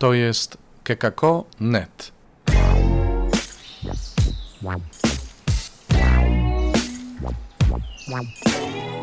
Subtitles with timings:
[0.00, 2.12] To jest kekako.net.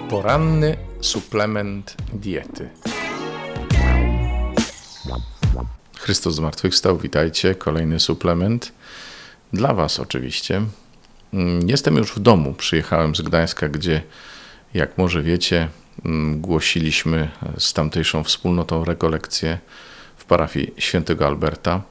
[0.10, 2.70] Poranny suplement diety.
[5.97, 7.55] Chrystus zmartwychwstał, witajcie.
[7.55, 8.71] Kolejny suplement.
[9.54, 10.61] Dla Was oczywiście.
[11.34, 12.54] Mm, Jestem już w domu.
[12.54, 14.02] Przyjechałem z Gdańska, gdzie,
[14.73, 15.70] jak może wiecie,
[16.05, 19.59] mm, głosiliśmy z tamtejszą wspólnotą rekolekcję
[20.28, 21.82] parafii świętego Alberta.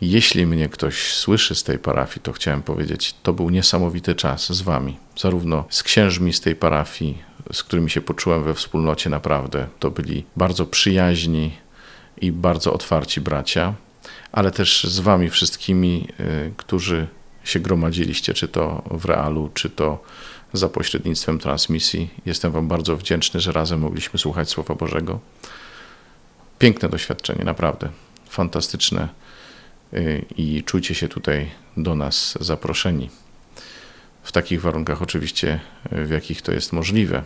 [0.00, 4.62] Jeśli mnie ktoś słyszy z tej parafii, to chciałem powiedzieć, to był niesamowity czas z
[4.62, 7.18] wami, zarówno z księżmi z tej parafii,
[7.52, 9.66] z którymi się poczułem we wspólnocie naprawdę.
[9.78, 11.56] To byli bardzo przyjaźni
[12.20, 13.74] i bardzo otwarci bracia,
[14.32, 17.06] ale też z wami wszystkimi, y, którzy
[17.44, 20.02] się gromadziliście, czy to w realu, czy to
[20.52, 22.10] za pośrednictwem transmisji.
[22.26, 25.20] Jestem wam bardzo wdzięczny, że razem mogliśmy słuchać Słowa Bożego.
[26.58, 27.88] Piękne doświadczenie, naprawdę.
[28.28, 29.08] Fantastyczne
[29.94, 33.10] y, i czujcie się tutaj do nas zaproszeni.
[34.22, 35.60] W takich warunkach, oczywiście,
[35.92, 37.22] y, w jakich to jest możliwe.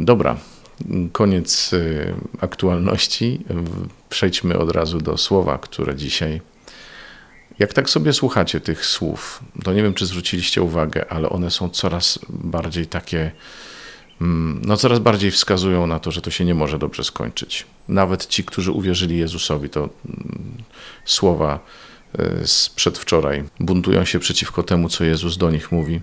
[0.00, 0.36] Dobra,
[1.12, 3.44] koniec y, aktualności.
[4.08, 6.40] Przejdźmy od razu do słowa, które dzisiaj.
[7.58, 11.68] Jak tak sobie słuchacie tych słów, to nie wiem, czy zwróciliście uwagę, ale one są
[11.68, 13.30] coraz bardziej takie
[14.20, 17.66] mm, no coraz bardziej wskazują na to, że to się nie może dobrze skończyć.
[17.88, 20.54] Nawet ci, którzy uwierzyli Jezusowi, to mm,
[21.04, 21.60] słowa
[22.42, 26.00] y, z przedwczoraj buntują się przeciwko temu, co Jezus do nich mówi.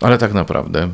[0.00, 0.88] Ale tak naprawdę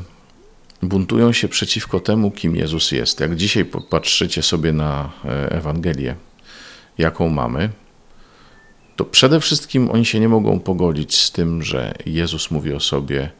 [0.82, 3.20] buntują się przeciwko temu, kim Jezus jest.
[3.20, 6.16] Jak dzisiaj popatrzycie sobie na e, Ewangelię,
[6.98, 7.70] jaką mamy,
[8.96, 13.30] to przede wszystkim oni się nie mogą pogodzić z tym, że Jezus mówi o sobie,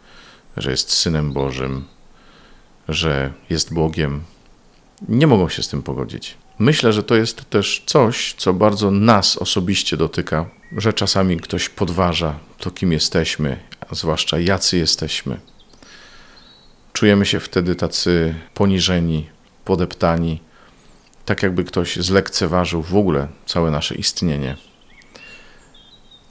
[0.57, 1.85] że jest synem Bożym,
[2.89, 4.23] że jest Bogiem.
[5.09, 6.37] Nie mogą się z tym pogodzić.
[6.59, 12.39] Myślę, że to jest też coś, co bardzo nas osobiście dotyka, że czasami ktoś podważa
[12.59, 13.59] to, kim jesteśmy,
[13.91, 15.41] a zwłaszcza jacy jesteśmy.
[16.93, 19.29] Czujemy się wtedy tacy poniżeni,
[19.65, 20.41] podeptani,
[21.25, 24.57] tak jakby ktoś zlekceważył w ogóle całe nasze istnienie.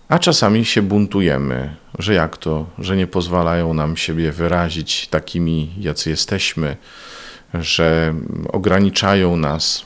[0.10, 6.10] A czasami się buntujemy, że jak to, że nie pozwalają nam siebie wyrazić takimi, jacy
[6.10, 6.78] jesteśmy,
[7.54, 8.14] że
[8.52, 9.86] ograniczają nas.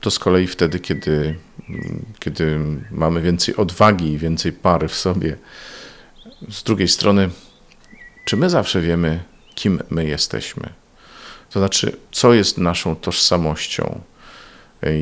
[0.00, 1.34] To z kolei wtedy, kiedy,
[2.18, 2.58] kiedy
[2.90, 5.36] mamy więcej odwagi i więcej pary w sobie.
[6.50, 7.30] Z drugiej strony,
[8.24, 9.20] czy my zawsze wiemy,
[9.54, 10.68] kim my jesteśmy?
[11.50, 14.00] To znaczy, co jest naszą tożsamością?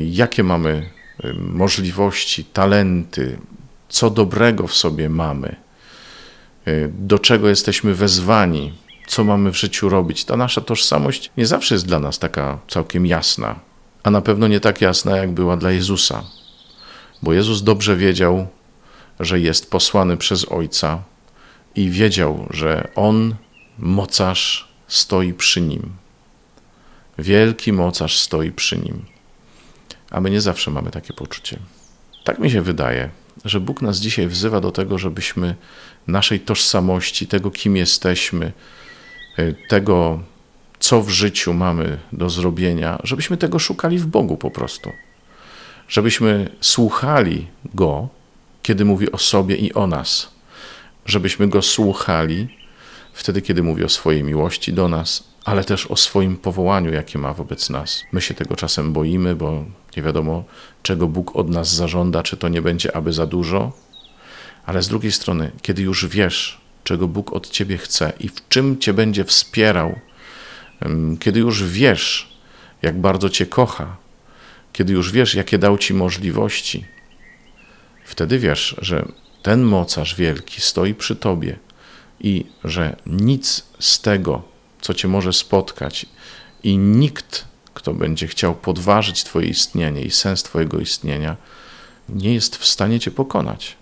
[0.05, 0.89] Jakie mamy
[1.25, 3.37] y, możliwości, talenty,
[3.89, 5.55] co dobrego w sobie mamy,
[6.67, 8.73] y, do czego jesteśmy wezwani,
[9.07, 10.25] co mamy w życiu robić.
[10.25, 13.59] Ta nasza tożsamość nie zawsze jest dla nas taka całkiem jasna,
[14.03, 16.23] a na pewno nie tak jasna, jak była dla Jezusa,
[17.23, 18.47] bo Jezus dobrze wiedział,
[19.19, 21.03] że jest posłany przez Ojca
[21.75, 23.35] i wiedział, że On,
[23.79, 25.89] mocarz, stoi przy nim.
[27.17, 29.05] Wielki mocarz stoi przy nim.
[30.11, 31.59] A my nie zawsze mamy takie poczucie.
[32.23, 33.09] Tak mi się wydaje,
[33.45, 35.55] że Bóg nas dzisiaj wzywa do tego, żebyśmy
[36.07, 38.51] naszej tożsamości, tego kim jesteśmy,
[39.69, 40.19] tego
[40.79, 44.91] co w życiu mamy do zrobienia, żebyśmy tego szukali w Bogu po prostu.
[45.87, 48.09] Żebyśmy słuchali Go,
[48.63, 50.31] kiedy mówi o sobie i o nas.
[51.05, 52.47] Żebyśmy Go słuchali
[53.13, 57.33] wtedy, kiedy mówi o swojej miłości do nas, ale też o swoim powołaniu, jakie ma
[57.33, 58.03] wobec nas.
[58.11, 59.63] My się tego czasem boimy, bo
[59.97, 60.43] nie wiadomo,
[60.83, 63.71] czego Bóg od nas zażąda, czy to nie będzie aby za dużo.
[64.65, 68.79] Ale z drugiej strony, kiedy już wiesz, czego Bóg od ciebie chce i w czym
[68.79, 69.99] cię będzie wspierał,
[71.19, 72.37] kiedy już wiesz,
[72.81, 73.97] jak bardzo cię kocha,
[74.73, 76.85] kiedy już wiesz, jakie dał ci możliwości,
[78.05, 79.07] wtedy wiesz, że
[79.43, 81.59] ten mocarz wielki stoi przy tobie
[82.19, 84.41] i że nic z tego,
[84.81, 86.05] co cię może spotkać,
[86.63, 91.37] i nikt, kto będzie chciał podważyć Twoje istnienie i sens Twojego istnienia,
[92.09, 93.77] nie jest w stanie Cię pokonać.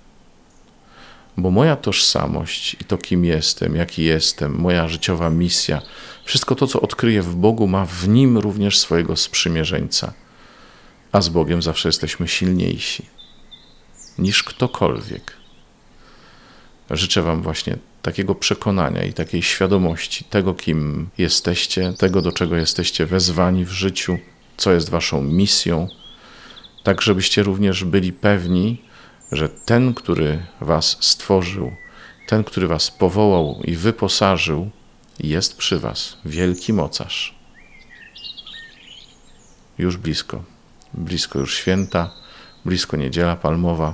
[1.37, 5.81] Bo moja tożsamość i to, kim jestem, jaki jestem, moja życiowa misja,
[6.23, 10.13] wszystko to, co odkryję w Bogu, ma w nim również swojego sprzymierzeńca.
[11.11, 13.05] A z Bogiem zawsze jesteśmy silniejsi
[14.17, 15.33] niż ktokolwiek.
[16.89, 23.05] Życzę Wam właśnie takiego przekonania i takiej świadomości tego, kim jesteście, tego, do czego jesteście
[23.05, 24.17] wezwani w życiu,
[24.57, 25.87] co jest Waszą misją,
[26.83, 28.81] tak żebyście również byli pewni,
[29.31, 31.71] że ten, który Was stworzył,
[32.27, 34.69] ten, który Was powołał i wyposażył,
[35.19, 37.35] jest przy Was, wielki mocarz.
[39.77, 40.43] Już blisko.
[40.93, 42.11] blisko już święta,
[42.65, 43.93] blisko niedziela palmowa.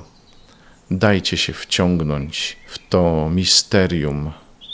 [0.92, 4.32] Dajcie się wciągnąć w to misterium,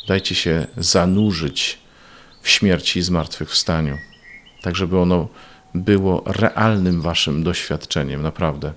[0.07, 1.79] dajcie się zanurzyć
[2.41, 3.97] w śmierci i zmartwychwstaniu,
[4.61, 5.27] tak żeby ono
[5.75, 8.73] było realnym waszym doświadczeniem, naprawdę.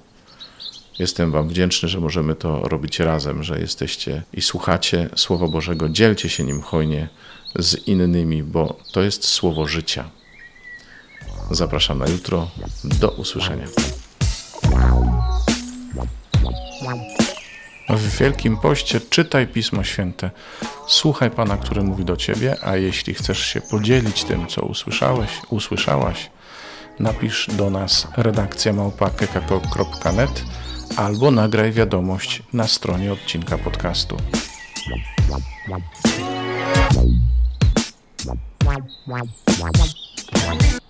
[1.01, 5.89] Jestem Wam wdzięczny, że możemy to robić razem, że jesteście i słuchacie Słowa Bożego.
[5.89, 7.09] Dzielcie się nim hojnie
[7.59, 10.11] z innymi, bo to jest słowo życia.
[11.51, 12.51] Zapraszam na jutro.
[12.85, 13.67] Do usłyszenia.
[17.89, 20.31] W Wielkim Poście czytaj Pismo Święte,
[20.89, 26.31] słuchaj Pana, który mówi do Ciebie, a jeśli chcesz się podzielić tym, co usłyszałeś, usłyszałaś,
[26.99, 30.45] napisz do nas redakcja małpa.kekako.net
[30.97, 34.17] albo nagraj wiadomość na stronie odcinka podcastu.
[38.65, 38.77] Wow,
[39.07, 39.27] wow,
[39.61, 39.71] wow,
[40.47, 40.81] wow.